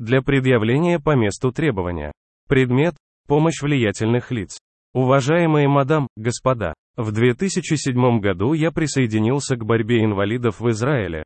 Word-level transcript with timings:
Для 0.00 0.22
предъявления 0.22 0.98
по 0.98 1.14
месту 1.14 1.52
требования. 1.52 2.10
Предмет– 2.48 2.96
помощь 3.28 3.62
влиятельных 3.62 4.32
лиц. 4.32 4.58
Уважаемые 4.92 5.68
мадам, 5.68 6.08
господа, 6.16 6.74
в 6.96 7.12
2007 7.12 8.18
году 8.18 8.54
я 8.54 8.72
присоединился 8.72 9.54
к 9.56 9.64
борьбе 9.64 10.04
инвалидов 10.04 10.58
в 10.58 10.68
Израиле. 10.70 11.22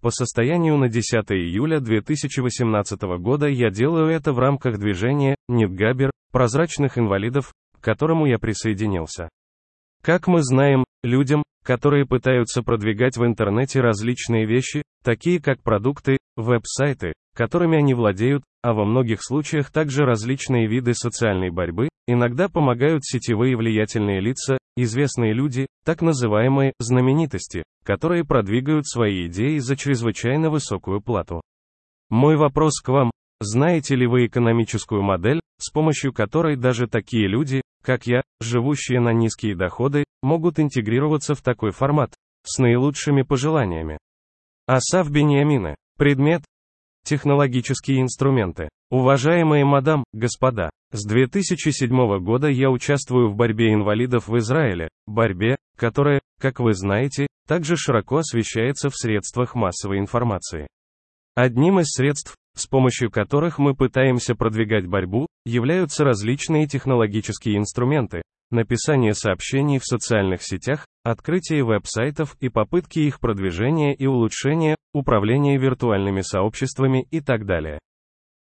По 0.00 0.10
состоянию 0.10 0.76
на 0.76 0.88
10 0.88 1.32
июля 1.32 1.80
2018 1.80 3.02
года 3.18 3.48
я 3.48 3.70
делаю 3.70 4.08
это 4.08 4.32
в 4.32 4.38
рамках 4.38 4.78
движения 4.78 5.34
«Нидгабер» 5.48 6.12
прозрачных 6.30 6.98
инвалидов, 6.98 7.52
к 7.76 7.84
которому 7.84 8.26
я 8.26 8.38
присоединился. 8.38 9.28
Как 10.00 10.28
мы 10.28 10.42
знаем, 10.42 10.84
людям, 11.02 11.42
которые 11.62 12.06
пытаются 12.06 12.62
продвигать 12.62 13.16
в 13.16 13.24
интернете 13.24 13.80
различные 13.80 14.46
вещи, 14.46 14.82
такие 15.02 15.40
как 15.40 15.62
продукты, 15.62 16.18
веб-сайты, 16.36 17.12
которыми 17.34 17.78
они 17.78 17.94
владеют, 17.94 18.42
а 18.62 18.74
во 18.74 18.84
многих 18.84 19.22
случаях 19.22 19.70
также 19.70 20.04
различные 20.04 20.66
виды 20.66 20.94
социальной 20.94 21.50
борьбы, 21.50 21.88
иногда 22.06 22.48
помогают 22.48 23.04
сетевые 23.04 23.56
влиятельные 23.56 24.20
лица, 24.20 24.58
известные 24.76 25.32
люди, 25.32 25.66
так 25.84 26.02
называемые 26.02 26.72
знаменитости, 26.78 27.64
которые 27.84 28.24
продвигают 28.24 28.86
свои 28.86 29.26
идеи 29.26 29.58
за 29.58 29.76
чрезвычайно 29.76 30.50
высокую 30.50 31.00
плату. 31.00 31.42
Мой 32.10 32.36
вопрос 32.36 32.80
к 32.80 32.88
вам, 32.88 33.10
знаете 33.40 33.96
ли 33.96 34.06
вы 34.06 34.26
экономическую 34.26 35.02
модель, 35.02 35.40
с 35.58 35.70
помощью 35.70 36.12
которой 36.12 36.56
даже 36.56 36.86
такие 36.86 37.26
люди, 37.26 37.62
как 37.82 38.06
я, 38.06 38.22
живущие 38.40 39.00
на 39.00 39.12
низкие 39.12 39.54
доходы, 39.54 40.04
могут 40.22 40.58
интегрироваться 40.58 41.34
в 41.34 41.42
такой 41.42 41.72
формат, 41.72 42.14
с 42.44 42.58
наилучшими 42.58 43.22
пожеланиями. 43.22 43.98
Асав 44.66 45.10
Бениамина. 45.10 45.74
Предмет. 45.98 46.42
Технологические 47.04 48.00
инструменты. 48.00 48.68
Уважаемые 48.90 49.64
мадам, 49.64 50.04
господа, 50.12 50.70
с 50.92 51.04
2007 51.04 52.18
года 52.18 52.48
я 52.48 52.70
участвую 52.70 53.30
в 53.30 53.34
борьбе 53.34 53.72
инвалидов 53.72 54.28
в 54.28 54.36
Израиле, 54.38 54.88
борьбе, 55.06 55.56
которая, 55.76 56.20
как 56.38 56.60
вы 56.60 56.74
знаете, 56.74 57.26
также 57.48 57.76
широко 57.76 58.18
освещается 58.18 58.88
в 58.88 58.94
средствах 58.94 59.54
массовой 59.54 59.98
информации. 59.98 60.68
Одним 61.34 61.80
из 61.80 61.86
средств, 61.92 62.36
с 62.54 62.66
помощью 62.66 63.10
которых 63.10 63.58
мы 63.58 63.74
пытаемся 63.74 64.34
продвигать 64.34 64.86
борьбу, 64.86 65.26
являются 65.46 66.04
различные 66.04 66.66
технологические 66.66 67.56
инструменты, 67.56 68.20
написание 68.50 69.14
сообщений 69.14 69.78
в 69.78 69.84
социальных 69.86 70.42
сетях, 70.42 70.86
открытие 71.04 71.64
веб-сайтов 71.64 72.36
и 72.40 72.50
попытки 72.50 72.98
их 72.98 73.18
продвижения 73.18 73.94
и 73.94 74.04
улучшения, 74.04 74.76
управление 74.92 75.56
виртуальными 75.56 76.20
сообществами 76.20 77.06
и 77.10 77.22
так 77.22 77.46
далее. 77.46 77.78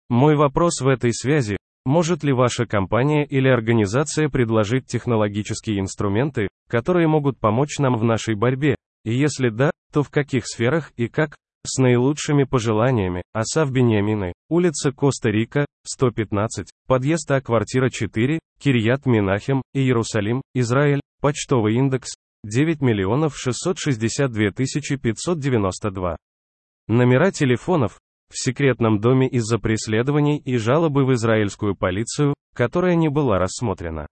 Мой 0.09 0.35
вопрос 0.35 0.81
в 0.81 0.87
этой 0.87 1.13
связи, 1.13 1.57
может 1.85 2.23
ли 2.23 2.33
ваша 2.33 2.65
компания 2.65 3.25
или 3.25 3.47
организация 3.47 4.27
предложить 4.27 4.87
технологические 4.87 5.79
инструменты, 5.79 6.47
которые 6.67 7.07
могут 7.07 7.39
помочь 7.39 7.77
нам 7.77 7.95
в 7.95 8.03
нашей 8.03 8.33
борьбе, 8.33 8.75
и 9.05 9.13
если 9.13 9.49
да, 9.49 9.69
то 9.93 10.01
в 10.01 10.09
каких 10.09 10.47
сферах 10.47 10.91
и 10.97 11.07
как, 11.07 11.35
с 11.65 11.77
наилучшими 11.79 12.43
пожеланиями, 12.43 13.23
Асав 13.33 13.71
Бениамины, 13.71 14.33
улица 14.49 14.91
Коста-Рика, 14.91 15.65
115, 15.85 16.69
подъезд 16.87 17.29
А, 17.31 17.41
квартира 17.41 17.89
4, 17.89 18.39
Кирьят 18.59 19.05
Минахем, 19.05 19.61
Иерусалим, 19.73 20.41
Израиль, 20.53 21.01
почтовый 21.21 21.75
индекс, 21.75 22.11
9 22.43 22.81
миллионов 22.81 23.37
662 23.37 24.51
592. 24.51 26.15
Номера 26.87 27.31
телефонов, 27.31 27.99
в 28.31 28.41
секретном 28.41 28.99
доме 28.99 29.27
из-за 29.27 29.59
преследований 29.59 30.37
и 30.37 30.57
жалобы 30.57 31.05
в 31.05 31.13
израильскую 31.13 31.75
полицию, 31.75 32.33
которая 32.55 32.95
не 32.95 33.09
была 33.09 33.37
рассмотрена. 33.37 34.07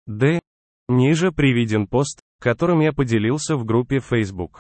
Д. 0.08 0.41
Ниже 0.92 1.32
приведен 1.32 1.88
пост, 1.88 2.20
которым 2.42 2.82
я 2.82 2.92
поделился 2.92 3.56
в 3.56 3.64
группе 3.64 4.00
Facebook. 4.00 4.60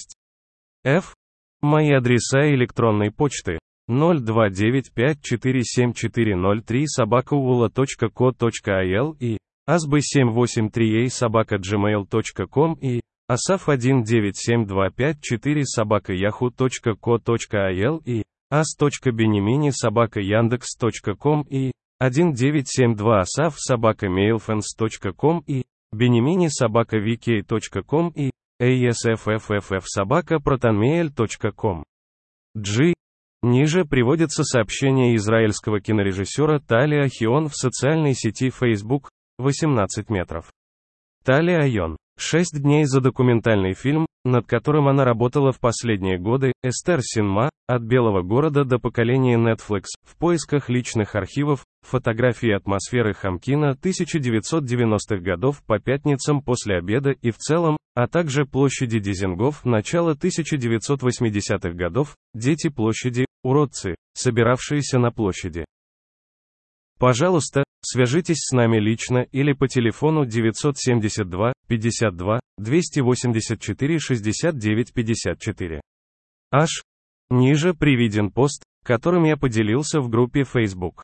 f 0.83 1.13
Мои 1.61 1.91
адреса 1.91 2.53
электронной 2.53 3.11
почты 3.11 3.59
0295474003 3.89 6.85
собакаула.ко.ил 6.87 9.15
и 9.19 9.37
asb783a 9.69 11.09
собака 11.09 11.57
gmail.com 11.57 12.73
и 12.81 13.01
asaf197254 13.31 15.63
собака 15.63 16.13
yahoo.co.il 16.13 18.01
и 18.05 18.23
as.benimini 18.51 19.71
собака 19.71 20.19
яндекс.ком 20.19 21.43
и 21.43 21.71
1972 21.99 23.21
asaf 23.21 23.55
собака 23.57 24.07
mailfans.com 24.07 25.43
и 25.47 25.63
benimini 25.93 26.49
собака 26.49 26.97
vk.com 26.97 28.11
и 28.15 28.31
asfff 28.61 29.81
собака 29.85 30.35
protonmail.com. 30.35 31.83
G. 32.55 32.93
Ниже 33.41 33.85
приводится 33.85 34.43
сообщение 34.43 35.15
израильского 35.15 35.81
кинорежиссера 35.81 36.59
Тали 36.59 36.95
Ахион 36.97 37.47
в 37.47 37.55
социальной 37.55 38.13
сети 38.13 38.51
Facebook, 38.51 39.09
18 39.39 40.09
метров. 40.09 40.51
Тали 41.23 41.53
Айон. 41.53 41.97
Шесть 42.23 42.61
дней 42.61 42.85
за 42.85 43.01
документальный 43.01 43.73
фильм, 43.73 44.05
над 44.23 44.45
которым 44.45 44.87
она 44.87 45.03
работала 45.03 45.51
в 45.51 45.59
последние 45.59 46.19
годы, 46.19 46.53
Эстер 46.63 46.99
Синма, 47.01 47.49
от 47.67 47.81
Белого 47.81 48.21
города 48.21 48.63
до 48.63 48.77
поколения 48.77 49.39
Netflix, 49.39 49.85
в 50.05 50.15
поисках 50.17 50.69
личных 50.69 51.15
архивов, 51.15 51.65
фотографии 51.81 52.51
атмосферы 52.51 53.15
Хамкина 53.15 53.75
1990-х 53.81 55.17
годов 55.17 55.63
по 55.65 55.79
пятницам 55.79 56.43
после 56.43 56.77
обеда 56.77 57.09
и 57.09 57.31
в 57.31 57.37
целом, 57.37 57.77
а 57.95 58.07
также 58.07 58.45
площади 58.45 58.99
Дизингов 58.99 59.65
начала 59.65 60.13
1980-х 60.13 61.71
годов, 61.71 62.15
дети 62.35 62.69
площади, 62.69 63.25
уродцы, 63.41 63.95
собиравшиеся 64.13 64.99
на 64.99 65.09
площади. 65.09 65.65
Пожалуйста, 66.99 67.63
свяжитесь 67.83 68.41
с 68.41 68.51
нами 68.51 68.77
лично 68.77 69.25
или 69.31 69.53
по 69.53 69.67
телефону 69.67 70.23
972 70.23 71.53
52 71.71 72.41
284 72.57 73.99
69 73.99 74.93
54. 74.93 75.81
Аж. 76.51 76.83
Ниже 77.29 77.73
приведен 77.73 78.29
пост, 78.29 78.63
которым 78.83 79.23
я 79.23 79.37
поделился 79.37 80.01
в 80.01 80.09
группе 80.09 80.43
Facebook. 80.43 81.03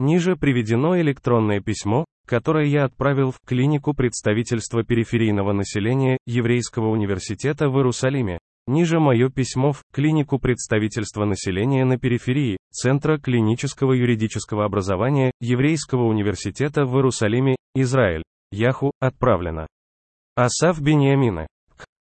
Ниже 0.00 0.36
приведено 0.36 0.96
электронное 1.00 1.60
письмо, 1.60 2.04
которое 2.26 2.66
я 2.66 2.84
отправил 2.84 3.32
в 3.32 3.40
клинику 3.44 3.94
представительства 3.94 4.84
периферийного 4.84 5.52
населения 5.52 6.18
Еврейского 6.24 6.90
университета 6.90 7.68
в 7.68 7.74
Иерусалиме. 7.76 8.38
Ниже 8.68 9.00
мое 9.00 9.28
письмо 9.30 9.72
в 9.72 9.82
клинику 9.92 10.38
представительства 10.38 11.24
населения 11.24 11.84
на 11.84 11.98
периферии 11.98 12.58
Центра 12.70 13.18
клинического 13.18 13.94
юридического 13.94 14.66
образования 14.66 15.32
Еврейского 15.40 16.04
университета 16.04 16.84
в 16.84 16.94
Иерусалиме, 16.94 17.56
Израиль. 17.74 18.22
Яху, 18.50 18.92
отправлено. 19.00 19.66
Асаф 20.34 20.80
Бениамина. 20.80 21.46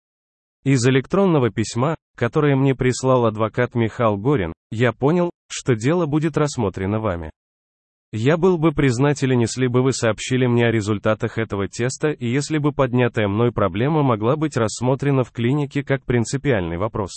Из 0.63 0.85
электронного 0.85 1.49
письма, 1.49 1.95
которое 2.15 2.55
мне 2.55 2.75
прислал 2.75 3.25
адвокат 3.25 3.73
Михаил 3.73 4.17
Горин, 4.17 4.53
я 4.69 4.93
понял, 4.93 5.31
что 5.49 5.73
дело 5.73 6.05
будет 6.05 6.37
рассмотрено 6.37 6.99
вами. 6.99 7.31
Я 8.13 8.37
был 8.37 8.59
бы 8.59 8.71
признателен, 8.71 9.39
если 9.39 9.65
бы 9.65 9.81
вы 9.81 9.93
сообщили 9.93 10.45
мне 10.45 10.67
о 10.67 10.71
результатах 10.71 11.39
этого 11.39 11.67
теста 11.67 12.09
и 12.09 12.27
если 12.27 12.59
бы 12.59 12.71
поднятая 12.71 13.27
мной 13.27 13.51
проблема 13.51 14.03
могла 14.03 14.35
быть 14.35 14.57
рассмотрена 14.57 15.23
в 15.23 15.31
клинике 15.31 15.81
как 15.81 16.05
принципиальный 16.05 16.77
вопрос. 16.77 17.13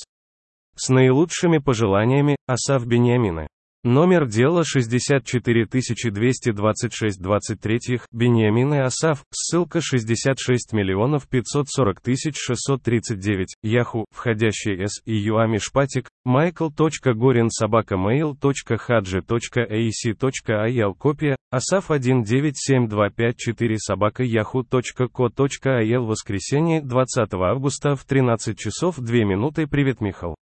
С 0.77 0.89
наилучшими 0.89 1.59
пожеланиями, 1.59 2.37
Асав 2.47 2.87
Бениамина. 2.87 3.49
Номер 3.85 4.27
дела 4.27 4.65
64226 4.65 7.21
23 7.21 8.01
Бениамин 8.13 8.73
и 8.73 8.79
Асав, 8.79 9.25
ссылка 9.31 9.83
66 9.83 10.73
миллионов 10.73 11.29
540 11.29 12.01
тысяч 12.01 12.37
639, 12.39 13.57
Яху, 13.63 14.07
входящий 14.11 14.87
С. 14.87 15.03
И 15.05 15.15
Юами 15.15 15.59
Шпатик, 15.59 16.09
Майкл.горин 16.25 17.51
собака 17.51 17.97
mail.хаджи.ac.ил 17.97 20.95
копия, 20.95 21.37
Асав 21.51 21.91
197254 21.91 23.79
собака 23.79 24.23
яху.ко.ил 24.23 26.07
воскресенье 26.07 26.81
20 26.81 27.35
августа 27.35 27.97
в 27.97 28.07
13 28.07 28.59
часов 28.59 28.99
2 28.99 29.25
минуты. 29.25 29.67
Привет 29.67 30.01
Михал. 30.01 30.37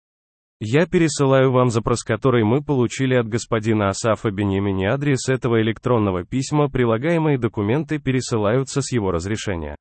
Я 0.63 0.85
пересылаю 0.85 1.51
вам 1.51 1.71
запрос, 1.71 2.03
который 2.03 2.43
мы 2.43 2.63
получили 2.63 3.15
от 3.15 3.27
господина 3.27 3.87
Асафа 3.87 4.29
Бенемини 4.29 4.85
адрес 4.85 5.27
этого 5.27 5.59
электронного 5.59 6.23
письма, 6.23 6.69
прилагаемые 6.69 7.39
документы 7.39 7.97
пересылаются 7.97 8.83
с 8.83 8.91
его 8.91 9.09
разрешения. 9.09 9.75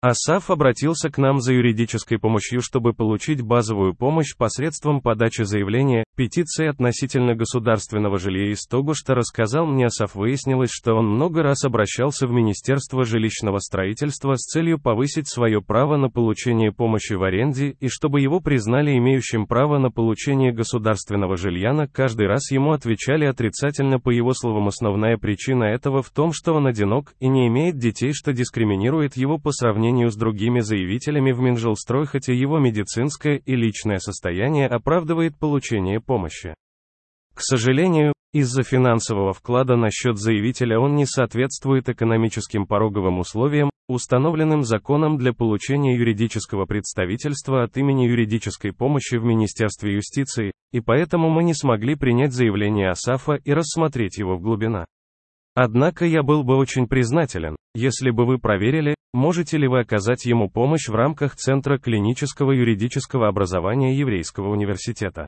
Асаф 0.00 0.48
обратился 0.48 1.10
к 1.10 1.18
нам 1.18 1.40
за 1.40 1.54
юридической 1.54 2.20
помощью, 2.20 2.62
чтобы 2.62 2.92
получить 2.92 3.42
базовую 3.42 3.96
помощь 3.96 4.36
посредством 4.36 5.00
подачи 5.00 5.42
заявления, 5.42 6.04
петиции 6.16 6.68
относительно 6.68 7.34
государственного 7.34 8.16
жилья 8.16 8.52
из 8.52 8.64
того, 8.64 8.94
что 8.94 9.16
рассказал 9.16 9.66
мне 9.66 9.86
Асаф. 9.86 10.14
Выяснилось, 10.14 10.70
что 10.70 10.94
он 10.94 11.08
много 11.08 11.42
раз 11.42 11.64
обращался 11.64 12.28
в 12.28 12.30
Министерство 12.30 13.04
жилищного 13.04 13.58
строительства 13.58 14.36
с 14.36 14.46
целью 14.46 14.78
повысить 14.78 15.28
свое 15.28 15.60
право 15.60 15.96
на 15.96 16.08
получение 16.08 16.70
помощи 16.70 17.14
в 17.14 17.24
аренде 17.24 17.74
и 17.80 17.88
чтобы 17.88 18.20
его 18.20 18.38
признали 18.38 18.96
имеющим 18.96 19.48
право 19.48 19.78
на 19.78 19.90
получение 19.90 20.52
государственного 20.52 21.36
жилья, 21.36 21.72
на 21.72 21.88
каждый 21.88 22.28
раз 22.28 22.52
ему 22.52 22.70
отвечали 22.70 23.24
отрицательно. 23.24 23.98
По 23.98 24.10
его 24.10 24.32
словам 24.32 24.68
основная 24.68 25.18
причина 25.18 25.64
этого 25.64 26.04
в 26.04 26.10
том, 26.10 26.32
что 26.32 26.54
он 26.54 26.68
одинок 26.68 27.14
и 27.18 27.26
не 27.26 27.48
имеет 27.48 27.78
детей, 27.78 28.12
что 28.12 28.32
дискриминирует 28.32 29.16
его 29.16 29.38
по 29.38 29.50
сравнению 29.50 29.87
сравнению 29.88 30.10
с 30.10 30.16
другими 30.16 30.60
заявителями 30.60 31.32
в 31.32 31.40
Минжилстрой, 31.40 32.06
хотя 32.06 32.32
его 32.34 32.58
медицинское 32.58 33.38
и 33.38 33.56
личное 33.56 33.98
состояние 33.98 34.66
оправдывает 34.66 35.38
получение 35.38 35.98
помощи. 36.00 36.54
К 37.34 37.40
сожалению, 37.40 38.12
из-за 38.34 38.64
финансового 38.64 39.32
вклада 39.32 39.76
на 39.76 39.90
счет 39.90 40.18
заявителя 40.18 40.78
он 40.78 40.94
не 40.94 41.06
соответствует 41.06 41.88
экономическим 41.88 42.66
пороговым 42.66 43.20
условиям, 43.20 43.70
установленным 43.88 44.62
законом 44.62 45.16
для 45.16 45.32
получения 45.32 45.96
юридического 45.96 46.66
представительства 46.66 47.62
от 47.62 47.78
имени 47.78 48.04
юридической 48.04 48.74
помощи 48.74 49.14
в 49.16 49.24
Министерстве 49.24 49.94
юстиции, 49.94 50.52
и 50.72 50.80
поэтому 50.80 51.30
мы 51.30 51.44
не 51.44 51.54
смогли 51.54 51.94
принять 51.94 52.34
заявление 52.34 52.90
Асафа 52.90 53.36
и 53.36 53.52
рассмотреть 53.54 54.18
его 54.18 54.36
в 54.36 54.42
глубина. 54.42 54.84
Однако 55.60 56.06
я 56.06 56.22
был 56.22 56.44
бы 56.44 56.54
очень 56.54 56.86
признателен, 56.86 57.56
если 57.74 58.10
бы 58.10 58.26
вы 58.26 58.38
проверили, 58.38 58.94
можете 59.12 59.58
ли 59.58 59.66
вы 59.66 59.80
оказать 59.80 60.24
ему 60.24 60.48
помощь 60.48 60.86
в 60.86 60.94
рамках 60.94 61.34
Центра 61.34 61.78
клинического 61.78 62.52
юридического 62.52 63.26
образования 63.26 63.98
Еврейского 63.98 64.52
университета. 64.52 65.26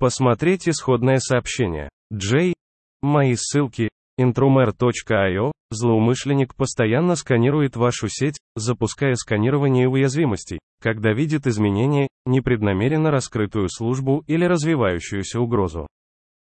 Посмотреть 0.00 0.68
исходное 0.68 1.18
сообщение. 1.18 1.88
Джей. 2.12 2.54
Мои 3.00 3.36
ссылки. 3.36 3.88
Intrumer.io. 4.18 5.52
Злоумышленник 5.70 6.54
постоянно 6.54 7.16
сканирует 7.16 7.74
вашу 7.76 8.08
сеть, 8.08 8.38
запуская 8.54 9.14
сканирование 9.14 9.88
уязвимостей, 9.88 10.60
когда 10.80 11.12
видит 11.12 11.46
изменения, 11.46 12.08
непреднамеренно 12.26 13.10
раскрытую 13.10 13.68
службу 13.68 14.22
или 14.26 14.44
развивающуюся 14.44 15.40
угрозу. 15.40 15.88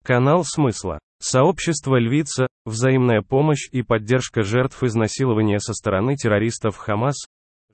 Канал 0.04 0.44
смысла. 0.44 1.00
Сообщество 1.20 2.00
Львица, 2.00 2.48
взаимная 2.66 3.24
помощь 3.24 3.68
и 3.72 3.82
поддержка 3.82 4.44
жертв 4.44 4.84
изнасилования 4.84 5.60
со 5.60 5.74
стороны 5.74 6.16
террористов 6.16 6.78
Хамас, 6.78 7.16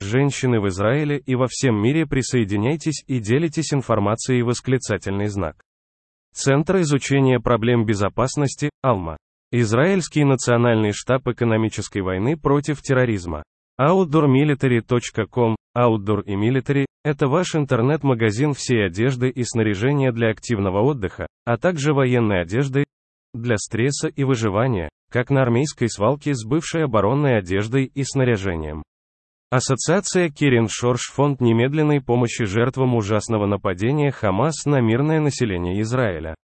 женщины 0.00 0.60
в 0.60 0.68
Израиле 0.68 1.18
и 1.18 1.34
во 1.34 1.46
всем 1.46 1.80
мире 1.80 2.06
присоединяйтесь 2.06 3.04
и 3.06 3.18
делитесь 3.18 3.74
информацией 3.74 4.42
восклицательный 4.42 5.26
знак. 5.26 5.62
Центр 6.32 6.80
изучения 6.80 7.38
проблем 7.38 7.84
безопасности, 7.84 8.70
Алма. 8.82 9.18
Израильский 9.56 10.24
национальный 10.24 10.90
штаб 10.90 11.28
экономической 11.28 12.02
войны 12.02 12.36
против 12.36 12.82
терроризма. 12.82 13.44
OutdoorMilitary.com 13.80 15.54
Outdoor 15.78 16.24
и 16.24 16.34
Military– 16.34 16.86
это 17.04 17.28
ваш 17.28 17.54
интернет-магазин 17.54 18.54
всей 18.54 18.84
одежды 18.84 19.28
и 19.28 19.44
снаряжения 19.44 20.10
для 20.10 20.30
активного 20.30 20.80
отдыха, 20.80 21.28
а 21.44 21.56
также 21.56 21.94
военной 21.94 22.42
одежды, 22.42 22.82
для 23.32 23.56
стресса 23.56 24.08
и 24.08 24.24
выживания, 24.24 24.88
как 25.08 25.30
на 25.30 25.42
армейской 25.42 25.88
свалке 25.88 26.34
с 26.34 26.44
бывшей 26.44 26.86
оборонной 26.86 27.38
одеждой 27.38 27.84
и 27.84 28.02
снаряжением. 28.02 28.82
Ассоциация 29.50 30.30
Кирин 30.30 30.66
Шорш 30.68 31.12
фонд 31.12 31.40
немедленной 31.40 32.00
помощи 32.00 32.44
жертвам 32.44 32.96
ужасного 32.96 33.46
нападения 33.46 34.10
Хамас 34.10 34.64
на 34.66 34.80
мирное 34.80 35.20
население 35.20 35.80
Израиля. 35.82 36.34